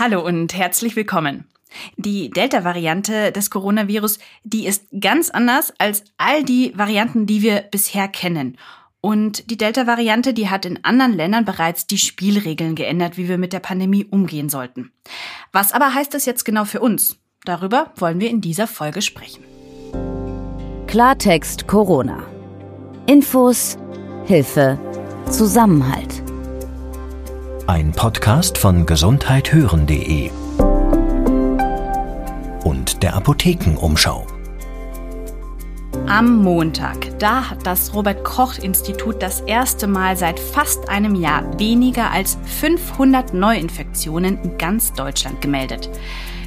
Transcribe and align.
Hallo 0.00 0.24
und 0.24 0.54
herzlich 0.54 0.96
willkommen. 0.96 1.44
Die 1.98 2.30
Delta-Variante 2.30 3.32
des 3.32 3.50
Coronavirus, 3.50 4.18
die 4.44 4.66
ist 4.66 4.86
ganz 4.98 5.28
anders 5.28 5.74
als 5.76 6.04
all 6.16 6.42
die 6.42 6.72
Varianten, 6.74 7.26
die 7.26 7.42
wir 7.42 7.60
bisher 7.70 8.08
kennen. 8.08 8.56
Und 9.02 9.50
die 9.50 9.58
Delta-Variante, 9.58 10.32
die 10.32 10.48
hat 10.48 10.64
in 10.64 10.82
anderen 10.86 11.12
Ländern 11.12 11.44
bereits 11.44 11.86
die 11.86 11.98
Spielregeln 11.98 12.76
geändert, 12.76 13.18
wie 13.18 13.28
wir 13.28 13.36
mit 13.36 13.52
der 13.52 13.60
Pandemie 13.60 14.06
umgehen 14.06 14.48
sollten. 14.48 14.90
Was 15.52 15.72
aber 15.74 15.92
heißt 15.92 16.14
das 16.14 16.24
jetzt 16.24 16.46
genau 16.46 16.64
für 16.64 16.80
uns? 16.80 17.18
Darüber 17.44 17.92
wollen 17.96 18.20
wir 18.20 18.30
in 18.30 18.40
dieser 18.40 18.66
Folge 18.66 19.02
sprechen. 19.02 19.44
Klartext 20.86 21.68
Corona. 21.68 22.24
Infos, 23.04 23.76
Hilfe, 24.24 24.78
Zusammenhalt. 25.28 26.29
Ein 27.70 27.92
Podcast 27.92 28.58
von 28.58 28.84
gesundheithören.de 28.84 30.32
und 32.64 33.00
der 33.00 33.14
Apothekenumschau. 33.14 34.26
Am 36.08 36.42
Montag, 36.42 37.16
da 37.20 37.48
hat 37.48 37.64
das 37.64 37.94
Robert 37.94 38.24
Koch 38.24 38.58
Institut 38.58 39.22
das 39.22 39.42
erste 39.42 39.86
Mal 39.86 40.16
seit 40.16 40.40
fast 40.40 40.88
einem 40.88 41.14
Jahr 41.14 41.60
weniger 41.60 42.10
als 42.10 42.38
500 42.58 43.34
Neuinfektionen 43.34 44.42
in 44.42 44.58
ganz 44.58 44.92
Deutschland 44.92 45.40
gemeldet. 45.40 45.88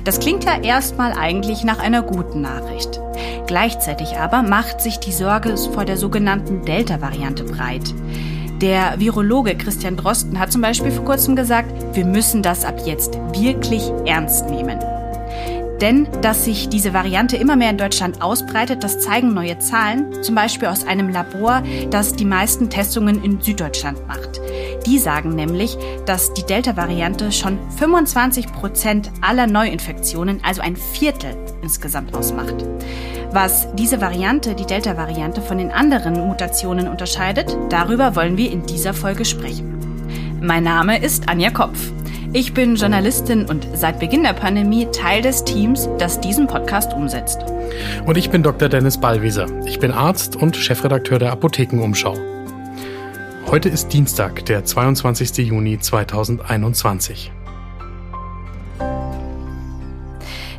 Das 0.03 0.19
klingt 0.19 0.43
ja 0.43 0.61
erstmal 0.61 1.13
eigentlich 1.13 1.63
nach 1.63 1.79
einer 1.79 2.01
guten 2.01 2.41
Nachricht. 2.41 2.99
Gleichzeitig 3.47 4.17
aber 4.17 4.43
macht 4.43 4.81
sich 4.81 4.99
die 4.99 5.13
Sorge 5.13 5.55
vor 5.55 5.85
der 5.85 5.95
sogenannten 5.95 6.65
Delta-Variante 6.65 7.45
breit. 7.45 7.93
Der 8.63 8.97
Virologe 8.97 9.57
Christian 9.57 9.97
Drosten 9.97 10.39
hat 10.39 10.53
zum 10.53 10.61
Beispiel 10.61 10.89
vor 10.89 11.03
kurzem 11.03 11.35
gesagt, 11.35 11.69
wir 11.97 12.05
müssen 12.05 12.41
das 12.41 12.63
ab 12.63 12.79
jetzt 12.85 13.15
wirklich 13.37 13.91
ernst 14.05 14.49
nehmen. 14.49 14.79
Denn 15.81 16.07
dass 16.21 16.45
sich 16.45 16.69
diese 16.69 16.93
Variante 16.93 17.35
immer 17.35 17.57
mehr 17.57 17.71
in 17.71 17.77
Deutschland 17.77 18.21
ausbreitet, 18.21 18.81
das 18.81 19.01
zeigen 19.01 19.33
neue 19.33 19.59
Zahlen, 19.59 20.23
zum 20.23 20.35
Beispiel 20.35 20.69
aus 20.69 20.87
einem 20.87 21.09
Labor, 21.09 21.61
das 21.89 22.13
die 22.13 22.23
meisten 22.23 22.69
Testungen 22.69 23.21
in 23.21 23.41
Süddeutschland 23.41 24.07
macht. 24.07 24.39
Die 24.85 24.97
sagen 24.97 25.35
nämlich, 25.35 25.77
dass 26.05 26.33
die 26.33 26.45
Delta-Variante 26.45 27.33
schon 27.33 27.59
25 27.77 28.49
Prozent 28.53 29.11
aller 29.19 29.45
Neuinfektionen, 29.45 30.39
also 30.41 30.61
ein 30.61 30.77
Viertel 30.77 31.35
insgesamt 31.61 32.15
ausmacht. 32.15 32.63
Was 33.33 33.67
diese 33.73 33.99
Variante, 33.99 34.53
die 34.53 34.67
Delta-Variante, 34.67 35.41
von 35.41 35.57
den 35.57 35.71
anderen 35.71 36.13
Mutationen 36.27 36.87
unterscheidet, 36.87 37.57
darüber 37.69 38.15
wollen 38.15 38.37
wir 38.37 38.51
in 38.51 38.67
dieser 38.67 38.93
Folge 38.93 39.25
sprechen. 39.25 40.37
Mein 40.39 40.63
Name 40.63 41.03
ist 41.03 41.27
Anja 41.27 41.49
Kopf. 41.49 41.79
Ich 42.31 42.53
bin 42.53 42.75
Journalistin 42.75 43.45
und 43.45 43.67
seit 43.73 43.99
Beginn 43.99 44.21
der 44.21 44.33
Pandemie 44.33 44.85
Teil 44.91 45.23
des 45.23 45.43
Teams, 45.45 45.89
das 45.97 46.21
diesen 46.21 46.45
Podcast 46.45 46.93
umsetzt. 46.93 47.39
Und 48.05 48.19
ich 48.19 48.29
bin 48.29 48.43
Dr. 48.43 48.69
Dennis 48.69 48.99
Ballwieser. 48.99 49.47
Ich 49.65 49.79
bin 49.79 49.91
Arzt 49.91 50.35
und 50.35 50.55
Chefredakteur 50.55 51.17
der 51.17 51.31
Apothekenumschau. 51.31 52.15
Heute 53.47 53.67
ist 53.67 53.87
Dienstag, 53.93 54.45
der 54.45 54.63
22. 54.63 55.47
Juni 55.47 55.79
2021. 55.79 57.31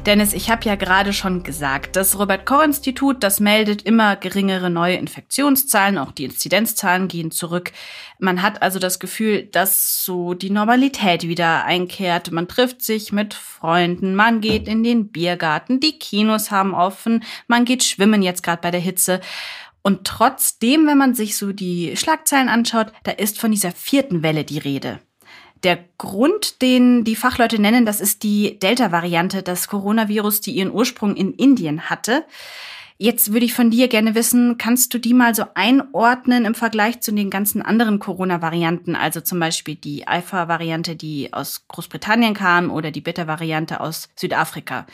Dennis, 0.06 0.34
ich 0.34 0.50
habe 0.50 0.66
ja 0.66 0.74
gerade 0.74 1.14
schon 1.14 1.44
gesagt, 1.44 1.96
das 1.96 2.18
Robert 2.18 2.44
Koch 2.44 2.62
Institut, 2.62 3.22
das 3.22 3.40
meldet 3.40 3.82
immer 3.82 4.16
geringere 4.16 4.68
neue 4.68 4.96
Infektionszahlen, 4.96 5.96
auch 5.96 6.12
die 6.12 6.24
Inzidenzzahlen 6.24 7.08
gehen 7.08 7.30
zurück. 7.30 7.72
Man 8.18 8.42
hat 8.42 8.60
also 8.60 8.78
das 8.78 8.98
Gefühl, 8.98 9.44
dass 9.44 10.04
so 10.04 10.34
die 10.34 10.50
Normalität 10.50 11.22
wieder 11.22 11.64
einkehrt. 11.64 12.30
Man 12.32 12.48
trifft 12.48 12.82
sich 12.82 13.12
mit 13.12 13.32
Freunden, 13.32 14.14
man 14.14 14.42
geht 14.42 14.68
in 14.68 14.84
den 14.84 15.08
Biergarten, 15.08 15.80
die 15.80 15.98
Kinos 15.98 16.50
haben 16.50 16.74
offen, 16.74 17.24
man 17.46 17.64
geht 17.64 17.82
schwimmen 17.82 18.22
jetzt 18.22 18.42
gerade 18.42 18.60
bei 18.60 18.70
der 18.70 18.80
Hitze. 18.80 19.22
Und 19.82 20.06
trotzdem, 20.06 20.86
wenn 20.86 20.98
man 20.98 21.14
sich 21.14 21.38
so 21.38 21.52
die 21.52 21.96
Schlagzeilen 21.96 22.50
anschaut, 22.50 22.92
da 23.04 23.12
ist 23.12 23.40
von 23.40 23.52
dieser 23.52 23.72
vierten 23.72 24.22
Welle 24.22 24.44
die 24.44 24.58
Rede. 24.58 25.00
Der 25.64 25.82
Grund, 25.96 26.60
den 26.60 27.04
die 27.04 27.16
Fachleute 27.16 27.60
nennen, 27.60 27.86
das 27.86 28.02
ist 28.02 28.22
die 28.22 28.58
Delta-Variante 28.58 29.42
des 29.42 29.66
Coronavirus, 29.68 30.42
die 30.42 30.52
ihren 30.52 30.70
Ursprung 30.70 31.16
in 31.16 31.32
Indien 31.32 31.88
hatte. 31.88 32.24
Jetzt 32.98 33.32
würde 33.32 33.46
ich 33.46 33.54
von 33.54 33.70
dir 33.70 33.88
gerne 33.88 34.14
wissen, 34.14 34.56
kannst 34.58 34.94
du 34.94 34.98
die 34.98 35.14
mal 35.14 35.34
so 35.34 35.44
einordnen 35.54 36.44
im 36.44 36.54
Vergleich 36.54 37.00
zu 37.00 37.12
den 37.12 37.30
ganzen 37.30 37.60
anderen 37.62 37.98
Corona-Varianten, 37.98 38.94
also 38.94 39.20
zum 39.20 39.40
Beispiel 39.40 39.74
die 39.74 40.06
Alpha-Variante, 40.06 40.94
die 40.94 41.32
aus 41.32 41.64
Großbritannien 41.66 42.34
kam 42.34 42.70
oder 42.70 42.90
die 42.90 43.00
Beta-Variante 43.00 43.80
aus 43.80 44.10
Südafrika? 44.14 44.86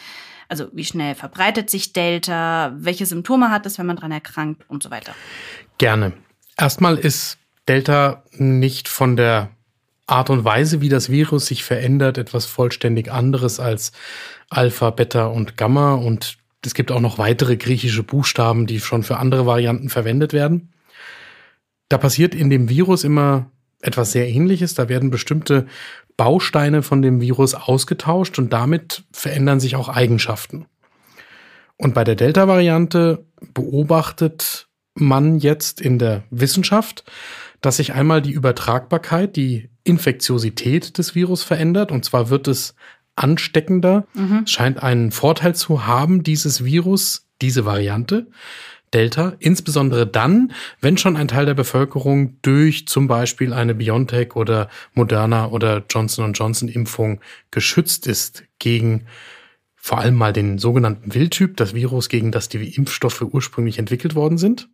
Also 0.48 0.68
wie 0.72 0.84
schnell 0.84 1.14
verbreitet 1.14 1.68
sich 1.68 1.92
Delta, 1.92 2.72
welche 2.76 3.06
Symptome 3.06 3.50
hat 3.50 3.66
es, 3.66 3.78
wenn 3.78 3.86
man 3.86 3.96
dran 3.96 4.12
erkrankt 4.12 4.64
und 4.68 4.82
so 4.82 4.90
weiter? 4.90 5.14
Gerne. 5.78 6.12
Erstmal 6.56 6.96
ist 6.96 7.38
Delta 7.68 8.22
nicht 8.32 8.88
von 8.88 9.16
der 9.16 9.50
Art 10.10 10.30
und 10.30 10.44
Weise, 10.44 10.80
wie 10.80 10.88
das 10.88 11.10
Virus 11.10 11.46
sich 11.46 11.64
verändert, 11.64 12.18
etwas 12.18 12.46
vollständig 12.46 13.12
anderes 13.12 13.60
als 13.60 13.92
Alpha, 14.48 14.90
Beta 14.90 15.26
und 15.26 15.56
Gamma. 15.56 15.94
Und 15.94 16.38
es 16.64 16.74
gibt 16.74 16.90
auch 16.90 17.00
noch 17.00 17.18
weitere 17.18 17.56
griechische 17.56 18.02
Buchstaben, 18.02 18.66
die 18.66 18.80
schon 18.80 19.02
für 19.02 19.18
andere 19.18 19.46
Varianten 19.46 19.88
verwendet 19.88 20.32
werden. 20.32 20.72
Da 21.88 21.98
passiert 21.98 22.34
in 22.34 22.50
dem 22.50 22.68
Virus 22.68 23.04
immer 23.04 23.50
etwas 23.80 24.12
sehr 24.12 24.28
ähnliches. 24.28 24.74
Da 24.74 24.88
werden 24.88 25.10
bestimmte 25.10 25.66
Bausteine 26.16 26.82
von 26.82 27.02
dem 27.02 27.20
Virus 27.20 27.54
ausgetauscht 27.54 28.38
und 28.38 28.52
damit 28.52 29.04
verändern 29.12 29.60
sich 29.60 29.76
auch 29.76 29.88
Eigenschaften. 29.88 30.66
Und 31.76 31.94
bei 31.94 32.04
der 32.04 32.14
Delta-Variante 32.14 33.24
beobachtet 33.54 34.68
man 34.94 35.38
jetzt 35.38 35.80
in 35.80 35.98
der 35.98 36.24
Wissenschaft, 36.30 37.04
dass 37.62 37.76
sich 37.76 37.94
einmal 37.94 38.20
die 38.20 38.32
Übertragbarkeit, 38.32 39.36
die 39.36 39.69
Infektiosität 39.84 40.98
des 40.98 41.14
Virus 41.14 41.42
verändert. 41.42 41.92
Und 41.92 42.04
zwar 42.04 42.30
wird 42.30 42.48
es 42.48 42.74
ansteckender, 43.16 44.06
mhm. 44.14 44.46
scheint 44.46 44.82
einen 44.82 45.10
Vorteil 45.10 45.54
zu 45.54 45.86
haben, 45.86 46.22
dieses 46.22 46.64
Virus, 46.64 47.26
diese 47.40 47.64
Variante. 47.64 48.26
Delta, 48.92 49.34
insbesondere 49.38 50.04
dann, 50.06 50.52
wenn 50.80 50.98
schon 50.98 51.16
ein 51.16 51.28
Teil 51.28 51.46
der 51.46 51.54
Bevölkerung 51.54 52.38
durch 52.42 52.88
zum 52.88 53.06
Beispiel 53.06 53.52
eine 53.52 53.74
BioNTech 53.74 54.34
oder 54.34 54.68
Moderna 54.94 55.46
oder 55.48 55.84
Johnson 55.88 56.32
Johnson 56.32 56.68
Impfung 56.68 57.20
geschützt 57.52 58.08
ist 58.08 58.44
gegen 58.58 59.06
vor 59.76 59.98
allem 59.98 60.16
mal 60.16 60.32
den 60.32 60.58
sogenannten 60.58 61.14
Wildtyp, 61.14 61.56
das 61.56 61.72
Virus, 61.72 62.08
gegen 62.08 62.32
das 62.32 62.48
die 62.48 62.74
Impfstoffe 62.74 63.22
ursprünglich 63.22 63.78
entwickelt 63.78 64.14
worden 64.14 64.38
sind. 64.38 64.68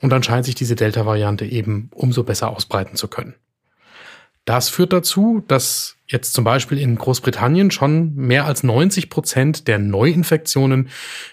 Und 0.00 0.10
dann 0.10 0.22
scheint 0.22 0.46
sich 0.46 0.54
diese 0.54 0.76
Delta-Variante 0.76 1.44
eben 1.44 1.90
umso 1.94 2.22
besser 2.22 2.50
ausbreiten 2.50 2.96
zu 2.96 3.08
können. 3.08 3.34
Das 4.46 4.68
führt 4.68 4.92
dazu, 4.92 5.44
dass 5.48 5.96
jetzt 6.06 6.32
zum 6.32 6.44
Beispiel 6.44 6.78
in 6.78 6.96
Großbritannien 6.96 7.70
schon 7.70 8.14
mehr 8.14 8.46
als 8.46 8.62
90 8.62 9.10
Prozent 9.10 9.68
der 9.68 9.78
Neuinfektionen 9.78 10.88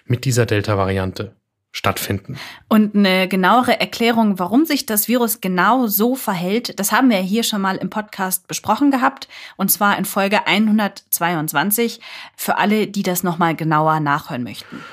mit 0.06 0.26
dieser 0.26 0.46
Delta-Variante 0.48 1.36
stattfinden. 1.72 2.38
Und 2.70 2.96
eine 2.96 3.28
genauere 3.28 3.80
Erklärung, 3.80 4.40
warum 4.40 4.66
sich 4.66 4.86
das 4.86 5.08
Virus 5.08 5.42
genau 5.42 5.88
so 5.88 6.16
verhält, 6.16 6.80
das 6.80 6.92
haben 6.92 7.10
wir 7.10 7.18
hier 7.18 7.44
schon 7.44 7.62
mal 7.62 7.78
im 7.78 7.90
Podcast 7.90 8.48
besprochen 8.48 8.92
gehabt, 8.92 9.28
und 9.58 9.72
zwar 9.72 9.98
in 9.98 10.06
Folge 10.06 10.46
122, 10.48 12.00
für 12.36 12.58
alle, 12.58 12.88
die 12.88 13.04
das 13.04 13.24
nochmal 13.24 13.56
genauer 13.56 14.00
nachhören 14.00 14.44
möchten. 14.44 14.84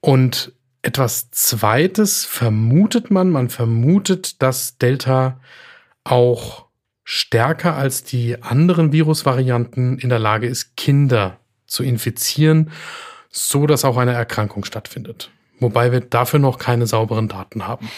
Und 0.00 0.52
etwas 0.82 1.30
Zweites 1.30 2.24
vermutet 2.24 3.10
man, 3.10 3.30
man 3.30 3.50
vermutet, 3.50 4.40
dass 4.42 4.78
Delta 4.78 5.40
auch 6.04 6.67
stärker 7.10 7.74
als 7.74 8.04
die 8.04 8.42
anderen 8.42 8.92
Virusvarianten 8.92 9.98
in 9.98 10.10
der 10.10 10.18
Lage 10.18 10.46
ist, 10.46 10.76
Kinder 10.76 11.38
zu 11.66 11.82
infizieren, 11.82 12.70
so 13.30 13.66
dass 13.66 13.86
auch 13.86 13.96
eine 13.96 14.12
Erkrankung 14.12 14.66
stattfindet. 14.66 15.30
Wobei 15.58 15.90
wir 15.90 16.00
dafür 16.00 16.38
noch 16.38 16.58
keine 16.58 16.86
sauberen 16.86 17.28
Daten 17.28 17.66
haben. 17.66 17.88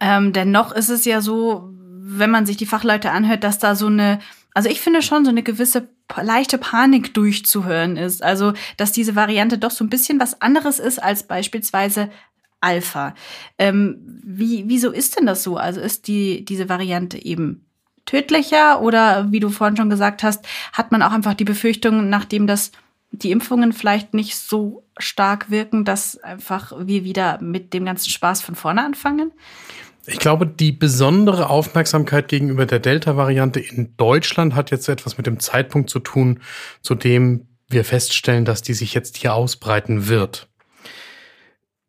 Ähm, 0.00 0.32
dennoch 0.32 0.72
ist 0.72 0.88
es 0.88 1.04
ja 1.04 1.20
so, 1.20 1.68
wenn 2.00 2.30
man 2.30 2.46
sich 2.46 2.56
die 2.56 2.64
Fachleute 2.64 3.10
anhört, 3.10 3.44
dass 3.44 3.58
da 3.58 3.74
so 3.74 3.88
eine, 3.88 4.20
also 4.54 4.70
ich 4.70 4.80
finde 4.80 5.02
schon 5.02 5.26
so 5.26 5.30
eine 5.30 5.42
gewisse 5.42 5.88
leichte 6.18 6.56
Panik 6.56 7.12
durchzuhören 7.12 7.98
ist. 7.98 8.22
Also, 8.22 8.54
dass 8.78 8.90
diese 8.90 9.14
Variante 9.14 9.58
doch 9.58 9.70
so 9.70 9.84
ein 9.84 9.90
bisschen 9.90 10.18
was 10.18 10.40
anderes 10.40 10.78
ist 10.78 11.02
als 11.02 11.24
beispielsweise 11.24 12.08
Alpha. 12.62 13.14
Ähm, 13.58 14.00
wie, 14.24 14.64
wieso 14.66 14.92
ist 14.92 15.18
denn 15.18 15.26
das 15.26 15.42
so? 15.42 15.58
Also 15.58 15.82
ist 15.82 16.08
die, 16.08 16.42
diese 16.46 16.70
Variante 16.70 17.22
eben 17.22 17.65
tödlicher 18.06 18.80
oder 18.80 19.30
wie 19.30 19.40
du 19.40 19.50
vorhin 19.50 19.76
schon 19.76 19.90
gesagt 19.90 20.22
hast, 20.22 20.46
hat 20.72 20.92
man 20.92 21.02
auch 21.02 21.12
einfach 21.12 21.34
die 21.34 21.44
Befürchtung, 21.44 22.08
nachdem 22.08 22.46
das 22.46 22.72
die 23.10 23.30
Impfungen 23.30 23.72
vielleicht 23.72 24.14
nicht 24.14 24.36
so 24.36 24.84
stark 24.98 25.50
wirken, 25.50 25.84
dass 25.84 26.18
einfach 26.18 26.72
wir 26.78 27.04
wieder 27.04 27.40
mit 27.40 27.74
dem 27.74 27.84
ganzen 27.84 28.10
Spaß 28.10 28.42
von 28.42 28.54
vorne 28.54 28.84
anfangen? 28.84 29.32
Ich 30.06 30.18
glaube, 30.18 30.46
die 30.46 30.72
besondere 30.72 31.50
Aufmerksamkeit 31.50 32.28
gegenüber 32.28 32.64
der 32.64 32.78
Delta-Variante 32.78 33.58
in 33.58 33.96
Deutschland 33.96 34.54
hat 34.54 34.70
jetzt 34.70 34.88
etwas 34.88 35.16
mit 35.16 35.26
dem 35.26 35.40
Zeitpunkt 35.40 35.90
zu 35.90 35.98
tun, 35.98 36.40
zu 36.80 36.94
dem 36.94 37.48
wir 37.68 37.84
feststellen, 37.84 38.44
dass 38.44 38.62
die 38.62 38.74
sich 38.74 38.94
jetzt 38.94 39.16
hier 39.16 39.34
ausbreiten 39.34 40.06
wird. 40.06 40.48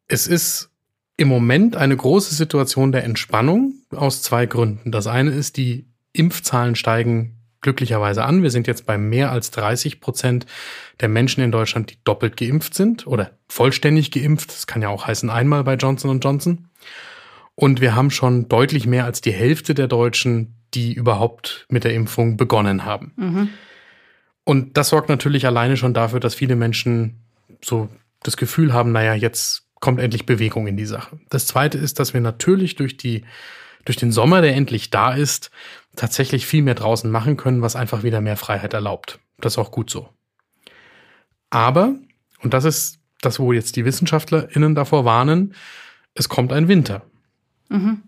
Es 0.08 0.26
ist 0.26 0.72
im 1.18 1.28
Moment 1.28 1.76
eine 1.76 1.96
große 1.96 2.34
Situation 2.34 2.92
der 2.92 3.04
Entspannung 3.04 3.74
aus 3.92 4.24
zwei 4.24 4.46
Gründen. 4.48 4.92
Das 4.92 5.06
eine 5.06 5.32
ist, 5.32 5.58
die 5.58 5.87
Impfzahlen 6.18 6.76
steigen 6.76 7.38
glücklicherweise 7.62 8.24
an. 8.24 8.44
Wir 8.44 8.52
sind 8.52 8.68
jetzt 8.68 8.86
bei 8.86 8.98
mehr 8.98 9.32
als 9.32 9.52
30 9.52 10.00
Prozent 10.00 10.46
der 11.00 11.10
Menschen 11.10 11.44
in 11.44 11.52
Deutschland, 11.52 11.92
die 11.92 11.98
doppelt 12.04 12.38
geimpft 12.38 12.74
sind 12.74 13.08
oder 13.08 13.32
vollständig 13.48 14.12
geimpft. 14.12 14.50
Das 14.50 14.68
kann 14.68 14.82
ja 14.82 14.90
auch 14.90 15.08
heißen 15.08 15.30
einmal 15.30 15.64
bei 15.64 15.76
Johnson 15.76 16.20
Johnson. 16.20 16.70
Und 17.56 17.82
wir 17.82 17.96
haben 17.96 18.12
schon 18.12 18.48
deutlich 18.48 18.86
mehr 18.86 19.06
als 19.06 19.22
die 19.22 19.32
Hälfte 19.32 19.74
der 19.74 19.88
Deutschen, 19.88 20.54
die 20.74 20.94
überhaupt 20.94 21.66
mit 21.70 21.84
der 21.84 21.94
Impfung 21.94 22.38
begonnen 22.38 22.86
haben. 22.86 23.14
Mhm. 23.16 23.50
Und 24.44 24.78
das 24.78 24.90
sorgt 24.90 25.10
natürlich 25.10 25.46
alleine 25.46 25.76
schon 25.76 25.94
dafür, 25.94 26.20
dass 26.20 26.36
viele 26.36 26.56
Menschen 26.56 27.24
so 27.64 27.90
das 28.24 28.38
Gefühl 28.38 28.74
haben, 28.74 28.92
naja, 28.92 29.14
jetzt 29.14 29.64
kommt 29.80 30.00
endlich 30.00 30.26
Bewegung 30.26 30.68
in 30.68 30.78
die 30.78 30.86
Sache. 30.86 31.20
Das 31.30 31.48
zweite 31.48 31.78
ist, 31.78 32.00
dass 32.00 32.14
wir 32.14 32.22
natürlich 32.22 32.76
durch 32.76 32.98
die, 32.98 33.26
durch 33.88 33.96
den 33.96 34.12
Sommer, 34.12 34.42
der 34.42 34.54
endlich 34.54 34.90
da 34.90 35.14
ist, 35.14 35.50
tatsächlich 35.96 36.46
viel 36.46 36.62
mehr 36.62 36.76
draußen 36.76 37.10
machen 37.10 37.38
können, 37.38 37.62
was 37.62 37.78
einfach 37.78 38.04
wieder 38.04 38.20
mehr 38.20 38.36
Freiheit 38.36 38.74
erlaubt. 38.74 39.20
Das 39.40 39.54
ist 39.54 39.58
auch 39.58 39.72
gut 39.72 39.90
so. 39.90 40.10
Aber, 41.50 41.96
und 42.42 42.54
das 42.54 42.66
ist 42.66 43.00
das, 43.22 43.40
wo 43.40 43.54
jetzt 43.54 43.78
die 43.78 43.86
WissenschaftlerInnen 43.86 44.76
davor 44.76 45.06
warnen, 45.06 45.54
es 46.16 46.28
kommt 46.28 46.52
ein 46.52 46.68
Winter. 46.68 47.04
Mhm. 47.70 48.02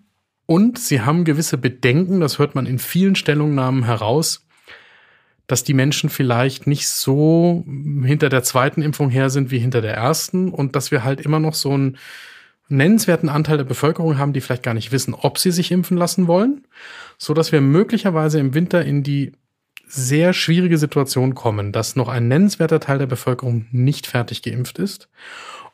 Und 0.45 0.79
sie 0.79 0.99
haben 0.99 1.23
gewisse 1.23 1.57
Bedenken, 1.57 2.19
das 2.19 2.39
hört 2.39 2.55
man 2.55 2.65
in 2.65 2.77
vielen 2.77 3.15
Stellungnahmen 3.15 3.85
heraus, 3.85 4.45
dass 5.47 5.63
die 5.63 5.73
Menschen 5.73 6.09
vielleicht 6.09 6.67
nicht 6.67 6.89
so 6.89 7.63
hinter 8.03 8.27
der 8.27 8.43
zweiten 8.43 8.81
Impfung 8.81 9.09
her 9.09 9.29
sind 9.29 9.49
wie 9.49 9.59
hinter 9.59 9.79
der 9.79 9.93
ersten 9.93 10.49
und 10.49 10.75
dass 10.75 10.91
wir 10.91 11.05
halt 11.05 11.21
immer 11.21 11.39
noch 11.39 11.53
so 11.53 11.71
einen 11.71 11.97
nennenswerten 12.69 13.29
Anteil 13.29 13.57
der 13.57 13.65
Bevölkerung 13.65 14.17
haben, 14.17 14.33
die 14.33 14.41
vielleicht 14.41 14.63
gar 14.63 14.73
nicht 14.73 14.91
wissen, 14.91 15.13
ob 15.13 15.37
sie 15.37 15.51
sich 15.51 15.71
impfen 15.71 15.97
lassen 15.97 16.27
wollen, 16.27 16.65
so 17.17 17.33
dass 17.33 17.51
wir 17.51 17.61
möglicherweise 17.61 18.39
im 18.39 18.53
Winter 18.53 18.85
in 18.85 19.03
die 19.03 19.33
sehr 19.87 20.33
schwierige 20.33 20.77
Situation 20.77 21.33
kommen, 21.33 21.71
dass 21.71 21.95
noch 21.95 22.09
ein 22.09 22.27
nennenswerter 22.27 22.79
Teil 22.79 22.99
der 22.99 23.07
Bevölkerung 23.07 23.65
nicht 23.71 24.05
fertig 24.05 24.43
geimpft 24.43 24.77
ist 24.77 25.09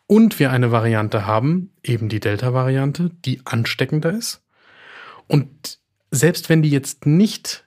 und 0.07 0.39
wir 0.39 0.51
eine 0.51 0.71
Variante 0.71 1.27
haben, 1.27 1.71
eben 1.83 2.07
die 2.07 2.21
Delta-Variante, 2.21 3.11
die 3.25 3.41
ansteckender 3.43 4.11
ist. 4.11 4.41
Und 5.27 5.79
selbst 6.11 6.47
wenn 6.49 6.61
die 6.61 6.69
jetzt 6.69 7.05
nicht 7.05 7.65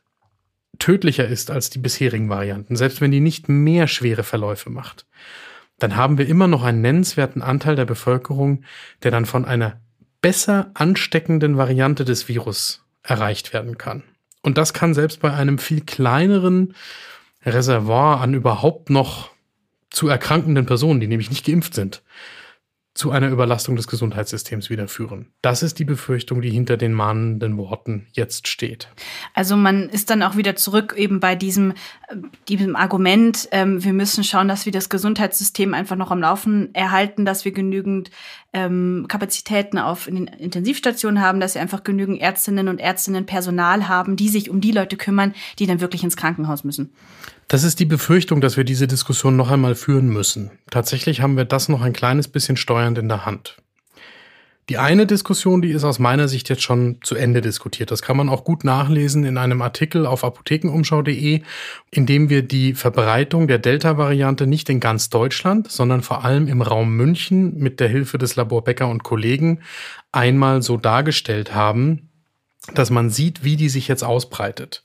tödlicher 0.78 1.26
ist 1.26 1.50
als 1.50 1.70
die 1.70 1.80
bisherigen 1.80 2.30
Varianten, 2.30 2.76
selbst 2.76 3.00
wenn 3.00 3.10
die 3.10 3.20
nicht 3.20 3.48
mehr 3.48 3.88
schwere 3.88 4.22
Verläufe 4.22 4.70
macht, 4.70 5.06
dann 5.78 5.96
haben 5.96 6.18
wir 6.18 6.26
immer 6.26 6.48
noch 6.48 6.64
einen 6.64 6.80
nennenswerten 6.80 7.42
Anteil 7.42 7.76
der 7.76 7.84
Bevölkerung, 7.84 8.64
der 9.02 9.10
dann 9.10 9.26
von 9.26 9.44
einer 9.44 9.80
besser 10.20 10.70
ansteckenden 10.74 11.56
Variante 11.56 12.04
des 12.04 12.28
Virus 12.28 12.84
erreicht 13.02 13.52
werden 13.52 13.78
kann. 13.78 14.02
Und 14.42 14.58
das 14.58 14.72
kann 14.72 14.94
selbst 14.94 15.20
bei 15.20 15.32
einem 15.32 15.58
viel 15.58 15.80
kleineren 15.80 16.74
Reservoir 17.44 18.20
an 18.20 18.34
überhaupt 18.34 18.90
noch 18.90 19.30
zu 19.90 20.08
erkrankenden 20.08 20.66
Personen, 20.66 21.00
die 21.00 21.06
nämlich 21.06 21.30
nicht 21.30 21.46
geimpft 21.46 21.74
sind, 21.74 22.02
zu 22.98 23.12
einer 23.12 23.28
Überlastung 23.28 23.76
des 23.76 23.86
Gesundheitssystems 23.86 24.70
wieder 24.70 24.88
führen. 24.88 25.28
Das 25.40 25.62
ist 25.62 25.78
die 25.78 25.84
Befürchtung, 25.84 26.42
die 26.42 26.50
hinter 26.50 26.76
den 26.76 26.92
mahnenden 26.92 27.56
Worten 27.56 28.08
jetzt 28.10 28.48
steht. 28.48 28.88
Also 29.34 29.56
man 29.56 29.88
ist 29.88 30.10
dann 30.10 30.20
auch 30.24 30.34
wieder 30.34 30.56
zurück 30.56 30.94
eben 30.96 31.20
bei 31.20 31.36
diesem, 31.36 31.74
diesem 32.48 32.74
Argument, 32.74 33.48
ähm, 33.52 33.84
wir 33.84 33.92
müssen 33.92 34.24
schauen, 34.24 34.48
dass 34.48 34.66
wir 34.66 34.72
das 34.72 34.88
Gesundheitssystem 34.88 35.74
einfach 35.74 35.94
noch 35.94 36.10
am 36.10 36.20
Laufen 36.20 36.74
erhalten, 36.74 37.24
dass 37.24 37.44
wir 37.44 37.52
genügend 37.52 38.10
ähm, 38.52 39.06
Kapazitäten 39.06 39.78
auf 39.78 40.08
in 40.08 40.16
den 40.16 40.26
Intensivstationen 40.26 41.22
haben, 41.22 41.38
dass 41.38 41.54
wir 41.54 41.62
einfach 41.62 41.84
genügend 41.84 42.20
Ärztinnen 42.20 42.66
und 42.66 42.80
Ärztinnen 42.80 43.26
Personal 43.26 43.86
haben, 43.86 44.16
die 44.16 44.28
sich 44.28 44.50
um 44.50 44.60
die 44.60 44.72
Leute 44.72 44.96
kümmern, 44.96 45.34
die 45.60 45.66
dann 45.66 45.80
wirklich 45.80 46.02
ins 46.02 46.16
Krankenhaus 46.16 46.64
müssen. 46.64 46.90
Das 47.48 47.64
ist 47.64 47.80
die 47.80 47.86
Befürchtung, 47.86 48.42
dass 48.42 48.58
wir 48.58 48.64
diese 48.64 48.86
Diskussion 48.86 49.36
noch 49.36 49.50
einmal 49.50 49.74
führen 49.74 50.08
müssen. 50.08 50.50
Tatsächlich 50.70 51.22
haben 51.22 51.38
wir 51.38 51.46
das 51.46 51.70
noch 51.70 51.80
ein 51.80 51.94
kleines 51.94 52.28
bisschen 52.28 52.58
steuernd 52.58 52.98
in 52.98 53.08
der 53.08 53.24
Hand. 53.24 53.56
Die 54.68 54.76
eine 54.76 55.06
Diskussion, 55.06 55.62
die 55.62 55.70
ist 55.70 55.84
aus 55.84 55.98
meiner 55.98 56.28
Sicht 56.28 56.50
jetzt 56.50 56.62
schon 56.62 56.98
zu 57.02 57.14
Ende 57.14 57.40
diskutiert. 57.40 57.90
Das 57.90 58.02
kann 58.02 58.18
man 58.18 58.28
auch 58.28 58.44
gut 58.44 58.64
nachlesen 58.64 59.24
in 59.24 59.38
einem 59.38 59.62
Artikel 59.62 60.04
auf 60.04 60.24
apothekenumschau.de, 60.24 61.40
in 61.90 62.04
dem 62.04 62.28
wir 62.28 62.42
die 62.42 62.74
Verbreitung 62.74 63.48
der 63.48 63.56
Delta-Variante 63.56 64.46
nicht 64.46 64.68
in 64.68 64.78
ganz 64.78 65.08
Deutschland, 65.08 65.72
sondern 65.72 66.02
vor 66.02 66.22
allem 66.22 66.48
im 66.48 66.60
Raum 66.60 66.94
München 66.94 67.56
mit 67.56 67.80
der 67.80 67.88
Hilfe 67.88 68.18
des 68.18 68.36
Labor 68.36 68.62
Becker 68.62 68.88
und 68.88 69.04
Kollegen 69.04 69.62
einmal 70.12 70.60
so 70.60 70.76
dargestellt 70.76 71.54
haben, 71.54 72.10
dass 72.74 72.90
man 72.90 73.08
sieht, 73.08 73.44
wie 73.44 73.56
die 73.56 73.70
sich 73.70 73.88
jetzt 73.88 74.04
ausbreitet. 74.04 74.84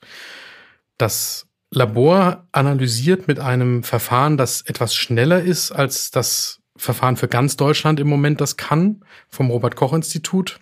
Das 0.96 1.46
Labor 1.74 2.46
analysiert 2.52 3.28
mit 3.28 3.38
einem 3.38 3.82
Verfahren, 3.82 4.36
das 4.36 4.62
etwas 4.62 4.94
schneller 4.94 5.42
ist 5.42 5.72
als 5.72 6.10
das 6.10 6.60
Verfahren 6.76 7.16
für 7.16 7.28
ganz 7.28 7.56
Deutschland 7.56 8.00
im 8.00 8.08
Moment 8.08 8.40
das 8.40 8.56
kann, 8.56 9.04
vom 9.28 9.50
Robert 9.50 9.76
Koch 9.76 9.92
Institut, 9.92 10.58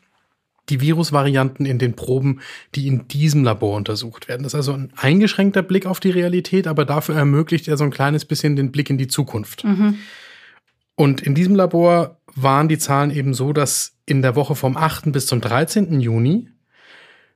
die 0.68 0.80
Virusvarianten 0.80 1.66
in 1.66 1.78
den 1.78 1.94
Proben, 1.94 2.40
die 2.74 2.86
in 2.86 3.08
diesem 3.08 3.44
Labor 3.44 3.76
untersucht 3.76 4.28
werden. 4.28 4.42
Das 4.42 4.52
ist 4.52 4.58
also 4.58 4.72
ein 4.72 4.92
eingeschränkter 4.96 5.62
Blick 5.62 5.86
auf 5.86 6.00
die 6.00 6.10
Realität, 6.10 6.66
aber 6.66 6.84
dafür 6.84 7.16
ermöglicht 7.16 7.66
er 7.68 7.76
so 7.76 7.84
ein 7.84 7.90
kleines 7.90 8.24
bisschen 8.24 8.56
den 8.56 8.70
Blick 8.70 8.90
in 8.90 8.98
die 8.98 9.08
Zukunft. 9.08 9.64
Mhm. 9.64 9.98
Und 10.94 11.20
in 11.20 11.34
diesem 11.34 11.56
Labor 11.56 12.18
waren 12.34 12.68
die 12.68 12.78
Zahlen 12.78 13.10
eben 13.10 13.34
so, 13.34 13.52
dass 13.52 13.96
in 14.06 14.22
der 14.22 14.36
Woche 14.36 14.54
vom 14.54 14.76
8. 14.76 15.12
bis 15.12 15.26
zum 15.26 15.40
13. 15.40 16.00
Juni 16.00 16.48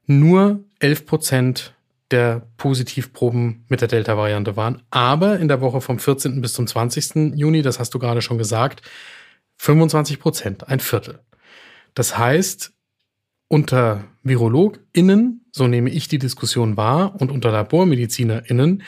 nur 0.07 0.65
11 0.79 1.07
Prozent 1.07 1.76
der 2.11 2.47
Positivproben 2.57 3.65
mit 3.69 3.81
der 3.81 3.89
Delta-Variante 3.89 4.57
waren. 4.57 4.83
Aber 4.91 5.39
in 5.39 5.49
der 5.49 5.61
Woche 5.61 5.81
vom 5.81 5.99
14. 5.99 6.41
bis 6.41 6.53
zum 6.53 6.67
20. 6.67 7.37
Juni, 7.37 7.63
das 7.63 7.79
hast 7.79 7.95
du 7.95 7.99
gerade 7.99 8.23
schon 8.23 8.39
gesagt, 8.39 8.83
25 9.59 10.21
Prozent, 10.21 10.69
ein 10.69 10.81
Viertel. 10.81 11.21
Das 11.95 12.17
heißt, 12.17 12.73
unter 13.49 14.05
VirologInnen, 14.23 15.45
so 15.53 15.67
nehme 15.67 15.91
ich 15.91 16.09
die 16.09 16.19
Diskussion 16.19 16.77
wahr, 16.77 17.21
und 17.21 17.31
unter 17.31 17.51
LabormedizinerInnen 17.51 18.83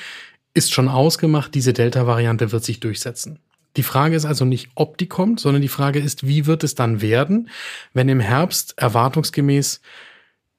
ist 0.54 0.72
schon 0.72 0.88
ausgemacht, 0.88 1.54
diese 1.54 1.72
Delta-Variante 1.72 2.52
wird 2.52 2.64
sich 2.64 2.80
durchsetzen. 2.80 3.38
Die 3.76 3.82
Frage 3.82 4.16
ist 4.16 4.24
also 4.24 4.44
nicht, 4.44 4.70
ob 4.74 4.98
die 4.98 5.06
kommt, 5.06 5.40
sondern 5.40 5.62
die 5.62 5.68
Frage 5.68 6.00
ist, 6.00 6.26
wie 6.26 6.46
wird 6.46 6.64
es 6.64 6.74
dann 6.74 7.00
werden, 7.00 7.48
wenn 7.92 8.08
im 8.08 8.20
Herbst 8.20 8.74
erwartungsgemäß 8.76 9.80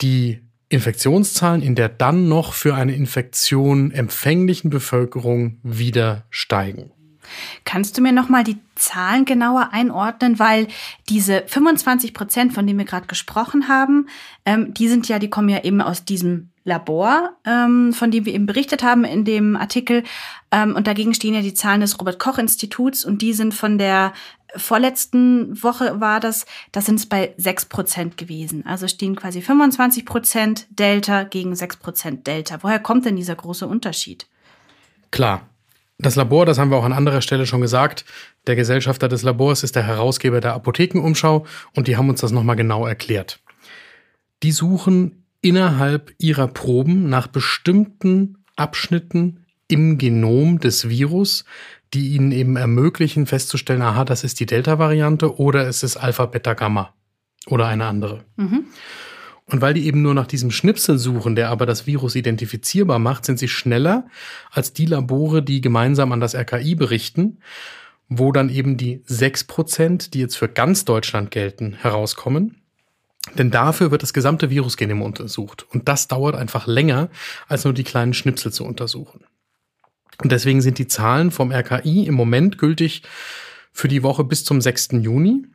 die 0.01 0.41
Infektionszahlen 0.69 1.61
in 1.61 1.75
der 1.75 1.89
dann 1.89 2.27
noch 2.27 2.53
für 2.53 2.75
eine 2.75 2.93
Infektion 2.93 3.91
empfänglichen 3.91 4.69
Bevölkerung 4.69 5.57
wieder 5.63 6.25
steigen. 6.29 6.91
Kannst 7.65 7.97
du 7.97 8.01
mir 8.01 8.11
noch 8.11 8.29
mal 8.29 8.43
die 8.43 8.57
Zahlen 8.75 9.25
genauer 9.25 9.69
einordnen, 9.71 10.39
weil 10.39 10.67
diese 11.09 11.43
25 11.45 12.13
Prozent, 12.13 12.53
von 12.53 12.65
denen 12.65 12.79
wir 12.79 12.85
gerade 12.85 13.07
gesprochen 13.07 13.67
haben, 13.67 14.07
ähm, 14.45 14.73
die 14.73 14.88
sind 14.88 15.07
ja, 15.07 15.19
die 15.19 15.29
kommen 15.29 15.49
ja 15.49 15.63
eben 15.63 15.81
aus 15.81 16.05
diesem 16.05 16.49
Labor, 16.69 17.31
ähm, 17.45 17.91
von 17.91 18.11
dem 18.11 18.25
wir 18.25 18.33
eben 18.33 18.45
berichtet 18.45 18.83
haben 18.83 19.03
in 19.03 19.25
dem 19.25 19.57
Artikel. 19.57 20.03
Ähm, 20.51 20.75
und 20.75 20.88
dagegen 20.88 21.13
stehen 21.13 21.33
ja 21.33 21.41
die 21.41 21.53
Zahlen 21.53 21.81
des 21.81 21.99
Robert 21.99 22.19
Koch 22.19 22.38
Instituts 22.38 23.03
und 23.03 23.21
die 23.21 23.33
sind 23.33 23.53
von 23.53 23.77
der 23.77 24.13
vorletzten 24.55 25.61
Woche 25.61 25.99
war 25.99 26.19
das, 26.19 26.45
da 26.71 26.81
sind 26.81 26.99
es 26.99 27.05
bei 27.05 27.33
6 27.38 27.65
Prozent 27.65 28.17
gewesen. 28.17 28.65
Also 28.65 28.88
stehen 28.88 29.15
quasi 29.15 29.41
25 29.41 30.05
Prozent 30.05 30.67
Delta 30.71 31.23
gegen 31.23 31.55
6 31.55 31.77
Prozent 31.77 32.27
Delta. 32.27 32.59
Woher 32.61 32.79
kommt 32.79 33.05
denn 33.05 33.15
dieser 33.15 33.35
große 33.35 33.67
Unterschied? 33.67 34.27
Klar. 35.11 35.41
Das 36.01 36.15
Labor, 36.15 36.45
das 36.45 36.57
haben 36.57 36.71
wir 36.71 36.77
auch 36.77 36.85
an 36.85 36.93
anderer 36.93 37.21
Stelle 37.21 37.45
schon 37.45 37.59
gesagt, 37.59 38.05
der 38.47 38.55
Gesellschafter 38.55 39.09
des 39.09 39.21
Labors 39.23 39.63
ist 39.63 39.75
der 39.75 39.83
Herausgeber 39.83 40.39
der 40.39 40.53
Apothekenumschau 40.53 41.45
und 41.75 41.89
die 41.89 41.97
haben 41.97 42.09
uns 42.09 42.21
das 42.21 42.31
nochmal 42.31 42.55
genau 42.55 42.88
erklärt. 42.88 43.41
Die 44.41 44.53
suchen 44.53 45.25
innerhalb 45.41 46.13
ihrer 46.17 46.48
Proben 46.48 47.10
nach 47.10 47.27
bestimmten 47.27 48.43
Abschnitten 48.55 49.46
im 49.67 49.98
Genom 49.98 50.60
des 50.60 50.89
Virus, 50.89 51.46
die 51.93 52.10
ihnen 52.10 52.31
eben 52.31 52.55
ermöglichen, 52.55 53.25
festzustellen, 53.25 53.81
aha, 53.81 54.05
das 54.05 54.24
ist 54.24 54.39
die 54.39 54.46
Delta-Variante 54.46 55.38
oder 55.38 55.67
es 55.67 55.84
ist 55.84 55.98
Alpha, 55.98 56.25
Beta, 56.25 56.53
Gamma 56.53 56.93
oder 57.48 57.67
eine 57.67 57.86
andere. 57.86 58.25
Mhm. 58.36 58.65
Und 59.46 59.62
weil 59.62 59.74
die 59.74 59.88
eben 59.88 60.03
nur 60.03 60.13
nach 60.13 60.27
diesem 60.27 60.51
Schnipsel 60.51 61.00
suchen, 61.00 61.36
der 61.36 61.50
aber 61.50 61.65
das 61.65 61.88
Virus 61.88 62.15
identifizierbar 62.15 63.00
macht, 63.00 63.25
sind 63.25 63.39
sie 63.39 63.48
schneller 63.48 64.05
als 64.51 64.74
die 64.74 64.86
Labore, 64.86 65.41
die 65.41 65.62
gemeinsam 65.62 66.12
an 66.12 66.19
das 66.19 66.36
RKI 66.36 66.75
berichten, 66.75 67.39
wo 68.08 68.31
dann 68.31 68.50
eben 68.50 68.77
die 68.77 69.01
sechs 69.05 69.43
Prozent, 69.43 70.13
die 70.13 70.19
jetzt 70.19 70.38
für 70.38 70.50
ganz 70.50 70.86
Deutschland 70.86 71.31
gelten, 71.31 71.74
herauskommen. 71.74 72.62
Denn 73.38 73.51
dafür 73.51 73.91
wird 73.91 74.01
das 74.01 74.13
gesamte 74.13 74.49
Virusgenom 74.49 75.01
untersucht. 75.01 75.65
Und 75.71 75.88
das 75.88 76.07
dauert 76.07 76.35
einfach 76.35 76.67
länger, 76.67 77.09
als 77.47 77.63
nur 77.63 77.73
die 77.73 77.83
kleinen 77.83 78.13
Schnipsel 78.13 78.51
zu 78.51 78.65
untersuchen. 78.65 79.23
Und 80.21 80.31
deswegen 80.31 80.61
sind 80.61 80.77
die 80.77 80.88
Zahlen 80.88 81.31
vom 81.31 81.51
RKI 81.51 82.05
im 82.05 82.13
Moment 82.13 82.57
gültig 82.57 83.03
für 83.71 83.88
die 83.88 84.03
Woche 84.03 84.23
bis 84.23 84.43
zum 84.43 84.61
6. 84.61 84.89
Juni. 85.01 85.45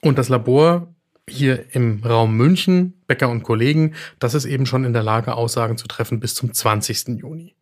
Und 0.00 0.18
das 0.18 0.28
Labor 0.28 0.94
hier 1.28 1.74
im 1.74 2.02
Raum 2.04 2.36
München, 2.36 2.94
Becker 3.06 3.28
und 3.28 3.42
Kollegen, 3.42 3.94
das 4.18 4.34
ist 4.34 4.44
eben 4.44 4.66
schon 4.66 4.84
in 4.84 4.92
der 4.92 5.02
Lage, 5.02 5.34
Aussagen 5.34 5.76
zu 5.76 5.88
treffen 5.88 6.20
bis 6.20 6.34
zum 6.34 6.52
20. 6.52 7.20
Juni. 7.20 7.54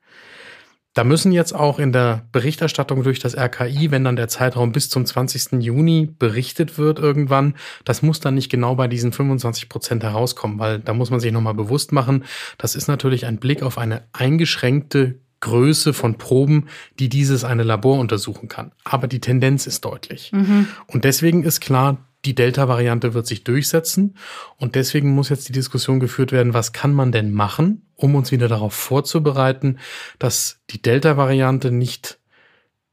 Da 0.97 1.05
müssen 1.05 1.31
jetzt 1.31 1.55
auch 1.55 1.79
in 1.79 1.93
der 1.93 2.23
Berichterstattung 2.33 3.03
durch 3.03 3.19
das 3.19 3.37
RKI, 3.37 3.91
wenn 3.91 4.03
dann 4.03 4.17
der 4.17 4.29
Zeitraum 4.29 4.73
bis 4.73 4.89
zum 4.89 5.05
20. 5.05 5.63
Juni 5.63 6.09
berichtet 6.19 6.79
wird 6.79 6.99
irgendwann, 6.99 7.55
das 7.85 8.01
muss 8.01 8.19
dann 8.19 8.35
nicht 8.35 8.49
genau 8.49 8.77
bei 8.77 8.89
diesen 8.89 9.13
25 9.13 9.69
Prozent 9.69 10.03
herauskommen, 10.05 10.59
weil 10.59 10.79
da 10.79 10.95
muss 10.95 11.11
man 11.11 11.21
sich 11.21 11.33
nochmal 11.33 11.53
bewusst 11.53 11.93
machen, 11.93 12.25
das 12.57 12.75
ist 12.75 12.89
natürlich 12.89 13.27
ein 13.27 13.37
Blick 13.37 13.63
auf 13.63 13.77
eine 13.77 14.05
eingeschränkte 14.15 15.21
Größe 15.41 15.93
von 15.93 16.17
Proben, 16.17 16.69
die 16.99 17.11
dieses 17.11 17.45
eine 17.45 17.63
Labor 17.63 17.99
untersuchen 17.99 18.49
kann. 18.49 18.73
Aber 18.85 19.07
die 19.07 19.21
Tendenz 19.21 19.67
ist 19.67 19.85
deutlich. 19.85 20.33
Mhm. 20.33 20.67
Und 20.87 21.05
deswegen 21.05 21.45
ist 21.45 21.61
klar, 21.61 21.99
die 22.27 22.35
Delta-Variante 22.35 23.15
wird 23.15 23.27
sich 23.27 23.45
durchsetzen. 23.45 24.17
Und 24.57 24.75
deswegen 24.75 25.15
muss 25.15 25.29
jetzt 25.29 25.49
die 25.49 25.53
Diskussion 25.53 26.01
geführt 26.01 26.33
werden, 26.33 26.55
was 26.55 26.73
kann 26.73 26.93
man 26.93 27.13
denn 27.13 27.33
machen, 27.33 27.87
um 27.95 28.15
uns 28.15 28.33
wieder 28.33 28.49
darauf 28.49 28.75
vorzubereiten, 28.75 29.79
dass 30.19 30.61
die 30.71 30.83
Delta-Variante 30.83 31.71
nicht 31.71 32.19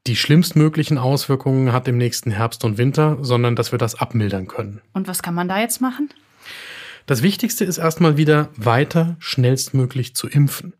die 0.06 0.16
schlimmstmöglichen 0.16 0.98
Auswirkungen 0.98 1.72
hat 1.72 1.88
im 1.88 1.96
nächsten 1.96 2.30
Herbst 2.30 2.64
und 2.64 2.78
Winter, 2.78 3.18
sondern 3.22 3.56
dass 3.56 3.72
wir 3.72 3.78
das 3.78 3.94
abmildern 3.94 4.46
können. 4.46 4.80
Und 4.92 5.08
was 5.08 5.22
kann 5.22 5.34
man 5.34 5.48
da 5.48 5.60
jetzt 5.60 5.80
machen? 5.80 6.10
Das 7.06 7.22
Wichtigste 7.22 7.64
ist 7.64 7.78
erstmal 7.78 8.16
wieder 8.16 8.50
weiter 8.56 9.16
schnellstmöglich 9.18 10.14
zu 10.14 10.28
impfen. 10.28 10.74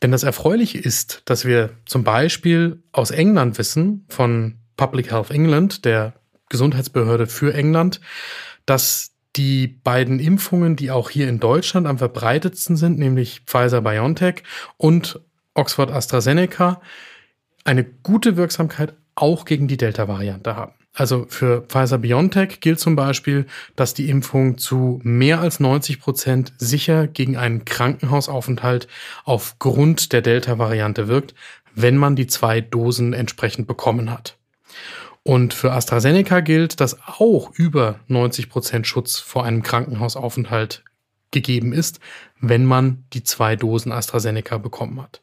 Denn 0.00 0.10
das 0.10 0.22
Erfreuliche 0.22 0.78
ist, 0.78 1.22
dass 1.26 1.44
wir 1.44 1.70
zum 1.84 2.04
Beispiel 2.04 2.82
aus 2.92 3.10
England 3.10 3.58
wissen, 3.58 4.06
von 4.08 4.56
Public 4.76 5.10
Health 5.10 5.30
England, 5.30 5.84
der 5.84 6.14
Gesundheitsbehörde 6.48 7.26
für 7.26 7.54
England, 7.54 8.00
dass 8.64 9.12
die 9.36 9.66
beiden 9.66 10.18
Impfungen, 10.18 10.76
die 10.76 10.90
auch 10.90 11.10
hier 11.10 11.28
in 11.28 11.40
Deutschland 11.40 11.86
am 11.86 11.98
verbreitetsten 11.98 12.76
sind, 12.76 12.98
nämlich 12.98 13.42
Pfizer 13.46 13.82
BioNTech 13.82 14.42
und 14.76 15.20
Oxford 15.54 15.90
AstraZeneca, 15.90 16.80
eine 17.64 17.84
gute 17.84 18.36
Wirksamkeit 18.36 18.94
auch 19.14 19.44
gegen 19.44 19.68
die 19.68 19.76
Delta-Variante 19.76 20.56
haben. 20.56 20.72
Also 20.92 21.26
für 21.28 21.60
Pfizer 21.62 21.98
BioNTech 21.98 22.60
gilt 22.60 22.80
zum 22.80 22.96
Beispiel, 22.96 23.46
dass 23.76 23.92
die 23.92 24.08
Impfung 24.08 24.56
zu 24.56 24.98
mehr 25.02 25.40
als 25.40 25.60
90 25.60 26.00
Prozent 26.00 26.54
sicher 26.56 27.06
gegen 27.06 27.36
einen 27.36 27.66
Krankenhausaufenthalt 27.66 28.88
aufgrund 29.24 30.12
der 30.14 30.22
Delta-Variante 30.22 31.06
wirkt, 31.06 31.34
wenn 31.74 31.98
man 31.98 32.16
die 32.16 32.26
zwei 32.26 32.62
Dosen 32.62 33.12
entsprechend 33.12 33.66
bekommen 33.66 34.10
hat. 34.10 34.38
Und 35.26 35.54
für 35.54 35.72
AstraZeneca 35.72 36.38
gilt, 36.38 36.78
dass 36.78 36.98
auch 37.04 37.50
über 37.50 37.98
90 38.06 38.48
Prozent 38.48 38.86
Schutz 38.86 39.18
vor 39.18 39.44
einem 39.44 39.64
Krankenhausaufenthalt 39.64 40.84
gegeben 41.32 41.72
ist, 41.72 41.98
wenn 42.40 42.64
man 42.64 43.02
die 43.12 43.24
zwei 43.24 43.56
Dosen 43.56 43.90
AstraZeneca 43.90 44.58
bekommen 44.58 45.02
hat. 45.02 45.22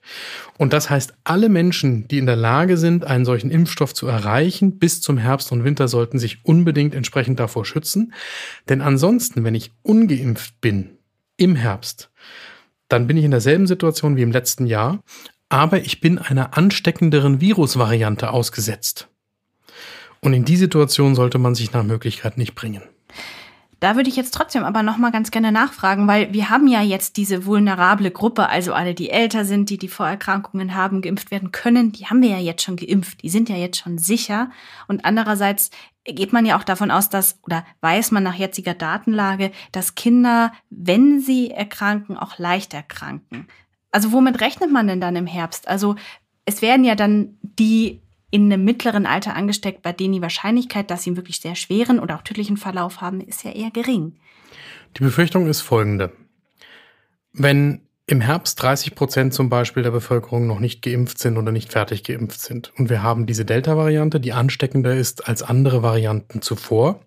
Und 0.57 0.73
das 0.73 0.89
heißt, 0.89 1.13
alle 1.23 1.47
Menschen, 1.47 2.05
die 2.09 2.17
in 2.17 2.25
der 2.25 2.35
Lage 2.35 2.75
sind, 2.75 3.05
einen 3.05 3.23
solchen 3.23 3.49
Impfstoff 3.49 3.93
zu 3.93 4.05
erreichen, 4.05 4.77
bis 4.77 4.99
zum 4.99 5.17
Herbst 5.17 5.53
und 5.53 5.63
Winter 5.63 5.87
sollten 5.87 6.19
sich 6.19 6.43
unbedingt 6.43 6.93
entsprechend 6.93 7.39
davor 7.39 7.63
schützen. 7.63 8.13
Denn 8.67 8.81
ansonsten, 8.81 9.45
wenn 9.45 9.55
ich 9.55 9.71
ungeimpft 9.83 10.59
bin 10.59 10.97
im 11.37 11.55
Herbst, 11.55 12.11
dann 12.89 13.07
bin 13.07 13.15
ich 13.15 13.23
in 13.23 13.31
derselben 13.31 13.67
Situation 13.67 14.17
wie 14.17 14.23
im 14.23 14.33
letzten 14.33 14.65
Jahr, 14.65 15.01
aber 15.47 15.79
ich 15.79 16.01
bin 16.01 16.17
einer 16.17 16.57
ansteckenderen 16.57 17.39
Virusvariante 17.39 18.31
ausgesetzt. 18.31 19.07
Und 20.23 20.33
in 20.33 20.45
die 20.45 20.55
Situation 20.55 21.15
sollte 21.15 21.37
man 21.37 21.53
sich 21.53 21.73
nach 21.73 21.83
Möglichkeit 21.83 22.37
nicht 22.37 22.55
bringen. 22.55 22.81
Da 23.81 23.97
würde 23.97 24.09
ich 24.09 24.15
jetzt 24.15 24.33
trotzdem 24.33 24.63
aber 24.63 24.81
noch 24.81 24.95
mal 24.95 25.11
ganz 25.11 25.29
gerne 25.29 25.51
nachfragen, 25.51 26.07
weil 26.07 26.31
wir 26.31 26.49
haben 26.49 26.69
ja 26.69 26.81
jetzt 26.81 27.17
diese 27.17 27.45
vulnerable 27.45 28.09
Gruppe, 28.09 28.47
also 28.47 28.73
alle, 28.73 28.93
die 28.93 29.09
älter 29.09 29.43
sind, 29.43 29.69
die 29.69 29.77
die 29.77 29.89
Vorerkrankungen 29.89 30.73
haben, 30.73 31.01
geimpft 31.01 31.31
werden 31.31 31.51
können, 31.51 31.91
die 31.91 32.05
haben 32.05 32.21
wir 32.21 32.29
ja 32.29 32.37
jetzt 32.37 32.63
schon 32.63 32.77
geimpft, 32.77 33.21
die 33.23 33.29
sind 33.29 33.49
ja 33.49 33.57
jetzt 33.57 33.79
schon 33.79 33.97
sicher. 33.97 34.49
Und 34.87 35.03
andererseits 35.03 35.69
geht 36.05 36.31
man 36.31 36.45
ja 36.45 36.57
auch 36.57 36.63
davon 36.63 36.91
aus, 36.91 37.09
dass 37.09 37.39
oder 37.43 37.65
weiß 37.81 38.11
man 38.11 38.23
nach 38.23 38.35
jetziger 38.35 38.73
Datenlage, 38.73 39.51
dass 39.73 39.95
Kinder, 39.95 40.53
wenn 40.69 41.19
sie 41.19 41.51
erkranken, 41.51 42.17
auch 42.17 42.37
leicht 42.37 42.73
erkranken. 42.73 43.49
Also 43.91 44.13
womit 44.13 44.39
rechnet 44.39 44.71
man 44.71 44.87
denn 44.87 45.01
dann 45.01 45.17
im 45.17 45.27
Herbst? 45.27 45.67
Also 45.67 45.95
es 46.45 46.61
werden 46.61 46.85
ja 46.85 46.95
dann 46.95 47.37
die 47.41 47.99
in 48.33 48.51
einem 48.51 48.65
mittleren 48.65 49.05
Alter 49.05 49.35
angesteckt, 49.35 49.83
bei 49.83 49.93
denen 49.93 50.13
die 50.13 50.21
Wahrscheinlichkeit, 50.23 50.89
dass 50.89 51.03
sie 51.03 51.11
einen 51.11 51.17
wirklich 51.17 51.39
sehr 51.39 51.53
schweren 51.53 51.99
oder 51.99 52.15
auch 52.15 52.23
tödlichen 52.23 52.57
Verlauf 52.57 52.99
haben, 52.99 53.21
ist 53.21 53.43
ja 53.43 53.51
eher 53.51 53.69
gering. 53.69 54.15
Die 54.97 55.03
Befürchtung 55.03 55.45
ist 55.45 55.61
folgende. 55.61 56.11
Wenn 57.31 57.81
im 58.07 58.21
Herbst 58.21 58.59
30 58.59 58.95
Prozent 58.95 59.35
zum 59.35 59.49
Beispiel 59.49 59.83
der 59.83 59.91
Bevölkerung 59.91 60.47
noch 60.47 60.59
nicht 60.59 60.81
geimpft 60.81 61.19
sind 61.19 61.37
oder 61.37 61.51
nicht 61.51 61.71
fertig 61.71 62.03
geimpft 62.03 62.41
sind 62.41 62.73
und 62.75 62.89
wir 62.89 63.03
haben 63.03 63.27
diese 63.27 63.45
Delta-Variante, 63.45 64.19
die 64.19 64.33
ansteckender 64.33 64.95
ist 64.95 65.27
als 65.27 65.43
andere 65.43 65.83
Varianten 65.83 66.41
zuvor 66.41 67.01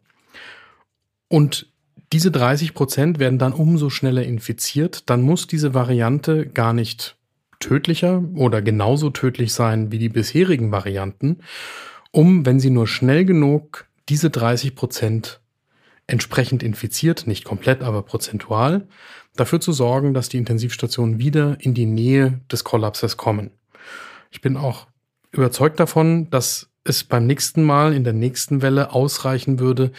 und 1.27 1.73
diese 2.13 2.31
30 2.31 2.73
Prozent 2.73 3.19
werden 3.19 3.41
dann 3.41 3.53
umso 3.53 3.91
schneller 3.91 4.23
infiziert, 4.23 5.11
dann 5.11 5.23
muss 5.23 5.49
diese 5.49 5.75
Variante 5.75 6.47
gar 6.47 6.73
nicht 6.73 7.16
tödlicher 7.61 8.23
oder 8.35 8.63
genauso 8.63 9.11
tödlich 9.11 9.53
sein 9.53 9.93
wie 9.93 9.99
die 9.99 10.09
bisherigen 10.09 10.73
Varianten, 10.73 11.39
um, 12.11 12.47
wenn 12.47 12.61
sie 12.61 12.71
nur 12.71 12.87
schnell 12.87 13.25
genug 13.25 13.87
diese 14.09 14.31
30 14.31 14.75
Prozent 14.75 15.41
entsprechend 16.07 16.63
infiziert, 16.63 17.27
nicht 17.27 17.45
komplett, 17.45 17.83
aber 17.83 18.03
prozentual, 18.03 18.87
dafür 19.35 19.61
zu 19.61 19.73
sorgen, 19.73 20.15
dass 20.15 20.29
die 20.29 20.39
Intensivstationen 20.39 21.19
wieder 21.19 21.57
in 21.61 21.75
die 21.75 21.87
Nähe 21.87 22.41
des 22.51 22.65
Kollapses 22.65 23.17
kommen. 23.17 23.51
Ich 24.31 24.41
bin 24.41 24.57
auch 24.57 24.87
überzeugt 25.33 25.81
davon, 25.81 26.31
dass 26.31 26.71
es 26.85 27.05
beim 27.05 27.27
nächsten 27.27 27.65
Mal 27.65 27.93
in 27.93 28.05
der 28.05 28.13
nächsten 28.13 28.63
Welle 28.63 28.93
ausreichen 28.93 29.59
würde, 29.59 29.91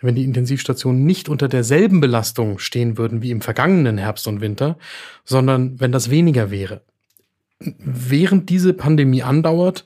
wenn 0.00 0.14
die 0.14 0.24
Intensivstationen 0.24 1.04
nicht 1.04 1.28
unter 1.28 1.46
derselben 1.46 2.00
Belastung 2.00 2.58
stehen 2.58 2.96
würden 2.96 3.20
wie 3.20 3.30
im 3.30 3.42
vergangenen 3.42 3.98
Herbst 3.98 4.26
und 4.26 4.40
Winter, 4.40 4.78
sondern 5.24 5.78
wenn 5.78 5.92
das 5.92 6.08
weniger 6.08 6.50
wäre 6.50 6.82
während 7.60 8.48
diese 8.48 8.72
Pandemie 8.72 9.22
andauert, 9.22 9.84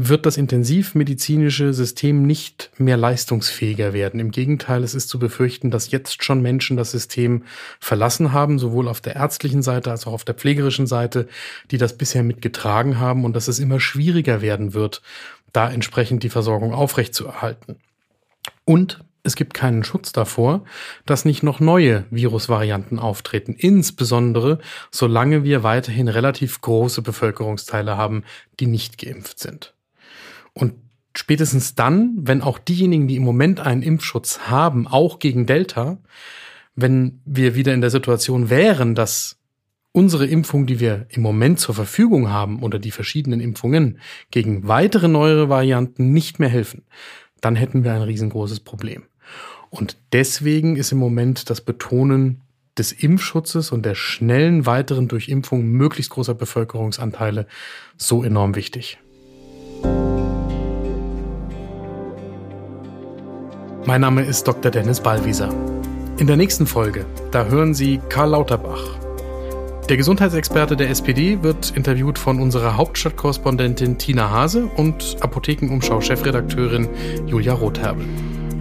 wird 0.00 0.26
das 0.26 0.36
intensivmedizinische 0.36 1.74
System 1.74 2.22
nicht 2.22 2.70
mehr 2.78 2.96
leistungsfähiger 2.96 3.92
werden. 3.92 4.20
Im 4.20 4.30
Gegenteil, 4.30 4.84
es 4.84 4.94
ist 4.94 5.08
zu 5.08 5.18
befürchten, 5.18 5.72
dass 5.72 5.90
jetzt 5.90 6.22
schon 6.22 6.40
Menschen 6.40 6.76
das 6.76 6.92
System 6.92 7.42
verlassen 7.80 8.32
haben, 8.32 8.60
sowohl 8.60 8.86
auf 8.86 9.00
der 9.00 9.16
ärztlichen 9.16 9.60
Seite 9.60 9.90
als 9.90 10.06
auch 10.06 10.12
auf 10.12 10.24
der 10.24 10.36
pflegerischen 10.36 10.86
Seite, 10.86 11.26
die 11.72 11.78
das 11.78 11.98
bisher 11.98 12.22
mitgetragen 12.22 13.00
haben 13.00 13.24
und 13.24 13.34
dass 13.34 13.48
es 13.48 13.58
immer 13.58 13.80
schwieriger 13.80 14.40
werden 14.40 14.72
wird, 14.72 15.02
da 15.52 15.68
entsprechend 15.68 16.22
die 16.22 16.30
Versorgung 16.30 16.72
aufrechtzuerhalten. 16.72 17.74
Und 18.64 19.00
es 19.22 19.34
gibt 19.36 19.54
keinen 19.54 19.84
Schutz 19.84 20.12
davor, 20.12 20.64
dass 21.06 21.24
nicht 21.24 21.42
noch 21.42 21.60
neue 21.60 22.06
Virusvarianten 22.10 22.98
auftreten, 22.98 23.54
insbesondere 23.56 24.58
solange 24.90 25.44
wir 25.44 25.62
weiterhin 25.62 26.08
relativ 26.08 26.60
große 26.60 27.02
Bevölkerungsteile 27.02 27.96
haben, 27.96 28.24
die 28.60 28.66
nicht 28.66 28.98
geimpft 28.98 29.38
sind. 29.38 29.74
Und 30.54 30.74
spätestens 31.16 31.74
dann, 31.74 32.14
wenn 32.20 32.42
auch 32.42 32.58
diejenigen, 32.58 33.08
die 33.08 33.16
im 33.16 33.24
Moment 33.24 33.60
einen 33.60 33.82
Impfschutz 33.82 34.40
haben, 34.46 34.86
auch 34.86 35.18
gegen 35.18 35.46
Delta, 35.46 35.98
wenn 36.76 37.20
wir 37.24 37.54
wieder 37.54 37.74
in 37.74 37.80
der 37.80 37.90
Situation 37.90 38.50
wären, 38.50 38.94
dass 38.94 39.38
unsere 39.92 40.26
Impfung, 40.26 40.66
die 40.66 40.78
wir 40.78 41.06
im 41.10 41.22
Moment 41.22 41.58
zur 41.58 41.74
Verfügung 41.74 42.28
haben 42.28 42.62
oder 42.62 42.78
die 42.78 42.92
verschiedenen 42.92 43.40
Impfungen 43.40 43.98
gegen 44.30 44.68
weitere 44.68 45.08
neuere 45.08 45.48
Varianten 45.48 46.12
nicht 46.12 46.38
mehr 46.38 46.48
helfen, 46.48 46.84
dann 47.40 47.56
hätten 47.56 47.84
wir 47.84 47.92
ein 47.92 48.02
riesengroßes 48.02 48.60
Problem. 48.60 49.04
Und 49.70 49.96
deswegen 50.12 50.76
ist 50.76 50.92
im 50.92 50.98
Moment 50.98 51.50
das 51.50 51.60
Betonen 51.60 52.42
des 52.78 52.92
Impfschutzes 52.92 53.72
und 53.72 53.84
der 53.84 53.94
schnellen 53.94 54.66
weiteren 54.66 55.08
Durchimpfung 55.08 55.66
möglichst 55.66 56.12
großer 56.12 56.34
Bevölkerungsanteile 56.34 57.46
so 57.96 58.22
enorm 58.22 58.54
wichtig. 58.54 58.98
Mein 63.84 64.02
Name 64.02 64.22
ist 64.22 64.46
Dr. 64.46 64.70
Dennis 64.70 65.00
Ballwieser. 65.00 65.48
In 66.18 66.26
der 66.26 66.36
nächsten 66.36 66.66
Folge, 66.66 67.06
da 67.30 67.46
hören 67.46 67.74
Sie 67.74 68.00
Karl 68.08 68.30
Lauterbach. 68.30 69.07
Der 69.88 69.96
Gesundheitsexperte 69.96 70.76
der 70.76 70.90
SPD 70.90 71.42
wird 71.42 71.70
interviewt 71.70 72.18
von 72.18 72.42
unserer 72.42 72.76
Hauptstadtkorrespondentin 72.76 73.96
Tina 73.96 74.30
Hase 74.30 74.66
und 74.66 75.16
Apothekenumschau-Chefredakteurin 75.20 76.90
Julia 77.26 77.54
Rotherbel. 77.54 78.04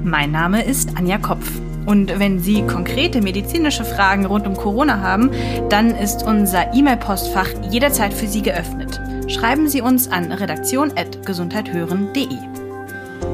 Mein 0.06 0.32
Name 0.32 0.64
ist 0.64 0.96
Anja 0.96 1.18
Kopf. 1.18 1.52
Und 1.86 2.18
wenn 2.18 2.40
Sie 2.40 2.62
konkrete 2.62 3.22
medizinische 3.22 3.84
Fragen 3.84 4.26
rund 4.26 4.48
um 4.48 4.56
Corona 4.56 5.02
haben, 5.02 5.30
dann 5.68 5.92
ist 5.92 6.24
unser 6.24 6.74
E-Mail-Postfach 6.74 7.50
jederzeit 7.72 8.14
für 8.14 8.28
Sie 8.28 8.42
geöffnet. 8.42 9.02
Schreiben 9.28 9.68
Sie 9.68 9.82
uns 9.82 10.10
an 10.10 10.32
redaktion.gesundheithören.de. 10.32 12.38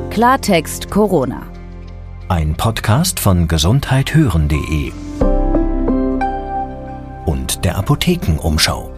Klartext 0.10 0.90
Corona. 0.90 1.44
Ein 2.28 2.56
Podcast 2.56 3.20
von 3.20 3.48
gesundheithören.de 3.48 4.92
und 4.92 5.02
der 7.63 7.77
Apothekenumschau. 7.77 8.93